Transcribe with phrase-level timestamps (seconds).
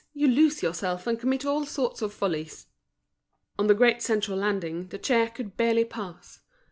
[0.15, 2.65] You lose yourself, and commit all sorts of follies."
[3.59, 6.39] On the great central landing, the chair, could barely pass.